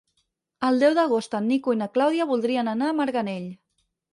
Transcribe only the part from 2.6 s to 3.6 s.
anar a Marganell.